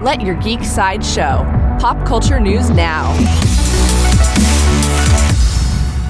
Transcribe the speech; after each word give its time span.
Let 0.00 0.22
your 0.22 0.34
geek 0.36 0.64
side 0.64 1.04
show. 1.04 1.44
Pop 1.78 2.06
culture 2.06 2.40
news 2.40 2.70
now. 2.70 3.12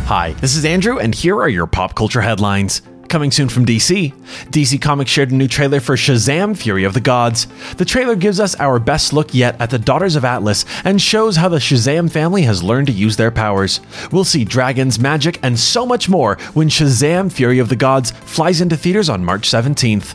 Hi, 0.06 0.32
this 0.34 0.54
is 0.54 0.64
Andrew, 0.64 1.00
and 1.00 1.12
here 1.12 1.40
are 1.40 1.48
your 1.48 1.66
pop 1.66 1.96
culture 1.96 2.20
headlines. 2.20 2.82
Coming 3.08 3.32
soon 3.32 3.48
from 3.48 3.66
DC, 3.66 4.14
DC 4.50 4.80
Comics 4.80 5.10
shared 5.10 5.32
a 5.32 5.34
new 5.34 5.48
trailer 5.48 5.80
for 5.80 5.96
Shazam 5.96 6.56
Fury 6.56 6.84
of 6.84 6.94
the 6.94 7.00
Gods. 7.00 7.48
The 7.78 7.84
trailer 7.84 8.14
gives 8.14 8.38
us 8.38 8.54
our 8.60 8.78
best 8.78 9.12
look 9.12 9.34
yet 9.34 9.60
at 9.60 9.70
the 9.70 9.78
Daughters 9.80 10.14
of 10.14 10.24
Atlas 10.24 10.64
and 10.84 11.02
shows 11.02 11.34
how 11.34 11.48
the 11.48 11.56
Shazam 11.56 12.08
family 12.08 12.42
has 12.42 12.62
learned 12.62 12.86
to 12.86 12.92
use 12.92 13.16
their 13.16 13.32
powers. 13.32 13.80
We'll 14.12 14.22
see 14.22 14.44
dragons, 14.44 15.00
magic, 15.00 15.40
and 15.42 15.58
so 15.58 15.84
much 15.84 16.08
more 16.08 16.36
when 16.54 16.68
Shazam 16.68 17.32
Fury 17.32 17.58
of 17.58 17.68
the 17.68 17.74
Gods 17.74 18.12
flies 18.12 18.60
into 18.60 18.76
theaters 18.76 19.08
on 19.08 19.24
March 19.24 19.50
17th. 19.50 20.14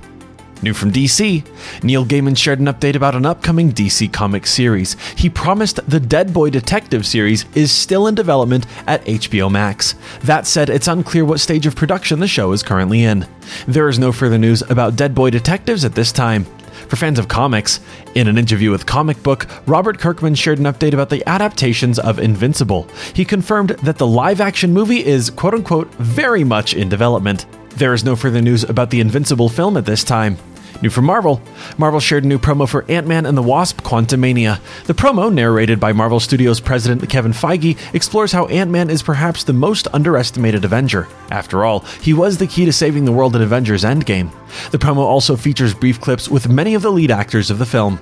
New 0.62 0.74
from 0.74 0.92
DC, 0.92 1.46
Neil 1.84 2.06
Gaiman 2.06 2.38
shared 2.38 2.60
an 2.60 2.68
update 2.68 2.96
about 2.96 3.16
an 3.16 3.26
upcoming 3.26 3.72
DC 3.72 4.12
comic 4.12 4.48
series. 4.48 4.96
He 5.16 5.30
promised 5.30 5.80
the 5.88 6.00
Dead 6.00 6.34
Boy 6.34 6.50
Detective 6.50 7.06
series 7.06 7.46
is 7.56 7.72
still 7.72 8.08
in 8.08 8.16
development 8.16 8.66
at 8.88 9.04
HBO 9.06 9.52
Max. 9.52 9.96
That 10.24 10.48
said, 10.48 10.70
it's 10.70 10.88
unclear 10.88 11.26
what 11.26 11.40
stage 11.40 11.66
of 11.66 11.76
production 11.76 12.20
the 12.20 12.28
show 12.28 12.52
is 12.52 12.64
currently 12.64 13.04
in. 13.04 13.28
There 13.68 13.90
is 13.90 14.00
no 14.00 14.12
further 14.12 14.38
news 14.38 14.62
about 14.64 14.96
Dead 14.96 15.14
Boy 15.14 15.30
Detectives 15.30 15.86
at 15.86 15.94
this 15.94 16.12
time. 16.12 16.46
For 16.88 16.96
fans 16.98 17.20
of 17.20 17.28
comics, 17.28 17.80
in 18.16 18.28
an 18.28 18.38
interview 18.38 18.72
with 18.72 18.86
Comic 18.86 19.22
Book, 19.24 19.48
Robert 19.66 20.00
Kirkman 20.00 20.36
shared 20.36 20.60
an 20.60 20.66
update 20.66 20.94
about 20.94 21.10
the 21.10 21.26
adaptations 21.28 22.00
of 22.00 22.20
Invincible. 22.20 22.88
He 23.14 23.26
confirmed 23.26 23.70
that 23.70 23.98
the 23.98 24.08
live 24.08 24.42
action 24.42 24.74
movie 24.74 25.04
is 25.04 25.30
quote 25.30 25.54
unquote 25.54 25.94
very 25.96 26.44
much 26.44 26.74
in 26.74 26.90
development. 26.90 27.46
There 27.72 27.94
is 27.94 28.04
no 28.04 28.16
further 28.16 28.42
news 28.42 28.64
about 28.64 28.90
the 28.90 29.00
Invincible 29.02 29.50
film 29.50 29.78
at 29.78 29.86
this 29.86 30.04
time. 30.04 30.38
New 30.82 30.90
from 30.90 31.06
Marvel. 31.06 31.42
Marvel 31.78 32.00
shared 32.00 32.24
a 32.24 32.28
new 32.28 32.38
promo 32.38 32.68
for 32.68 32.86
Ant 32.90 33.08
Man 33.08 33.26
and 33.26 33.38
the 33.38 33.44
Wasp 33.44 33.82
Quantumania. 33.82 34.60
The 34.86 34.94
promo, 34.94 35.34
narrated 35.34 35.80
by 35.80 35.94
Marvel 35.94 36.20
Studios 36.20 36.60
president 36.60 37.10
Kevin 37.10 37.32
Feige, 37.32 37.78
explores 37.94 38.32
how 38.32 38.46
Ant 38.48 38.72
Man 38.72 38.90
is 38.90 39.02
perhaps 39.02 39.44
the 39.44 39.54
most 39.54 39.88
underestimated 39.94 40.66
Avenger. 40.66 41.08
After 41.32 41.64
all, 41.64 41.80
he 42.02 42.14
was 42.14 42.38
the 42.38 42.48
key 42.48 42.66
to 42.66 42.74
saving 42.74 43.06
the 43.06 43.12
world 43.12 43.36
in 43.36 43.42
Avengers 43.42 43.84
Endgame. 43.84 44.32
The 44.72 44.78
promo 44.78 45.00
also 45.00 45.36
features 45.36 45.74
brief 45.74 46.00
clips 46.00 46.30
with 46.30 46.50
many 46.50 46.74
of 46.76 46.82
the 46.82 46.92
lead 46.92 47.12
actors 47.12 47.50
of 47.50 47.60
the 47.60 47.66
film. 47.66 48.00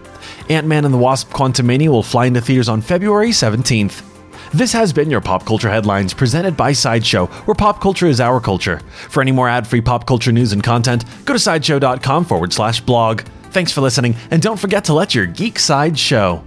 Ant 0.50 0.68
Man 0.68 0.86
and 0.86 0.94
the 0.94 0.98
Wasp 0.98 1.30
Quantumania 1.32 1.90
will 1.90 2.04
fly 2.04 2.26
into 2.26 2.42
theaters 2.42 2.70
on 2.70 2.82
February 2.82 3.30
17th. 3.30 4.13
This 4.54 4.74
has 4.74 4.94
been 4.94 5.10
your 5.10 5.22
Pop 5.22 5.46
Culture 5.46 5.70
Headlines 5.70 6.14
presented 6.14 6.56
by 6.56 6.74
Sideshow, 6.74 7.28
where 7.46 7.56
pop 7.56 7.82
culture 7.82 8.08
is 8.08 8.20
our 8.20 8.40
culture. 8.40 8.80
For 9.10 9.22
any 9.22 9.32
more 9.32 9.50
ad 9.50 9.68
free 9.68 9.82
pop 9.82 10.06
culture 10.06 10.32
news 10.32 10.54
and 10.54 10.64
content, 10.64 11.06
go 11.26 11.34
to 11.34 11.40
sideshow.com 11.40 12.26
forward 12.26 12.54
slash 12.54 12.82
blog. 12.82 13.22
Thanks 13.52 13.72
for 13.72 13.82
listening, 13.82 14.16
and 14.32 14.42
don't 14.42 14.60
forget 14.60 14.86
to 14.86 14.94
let 14.94 15.14
your 15.14 15.26
geek 15.26 15.60
side 15.60 15.98
show. 15.98 16.44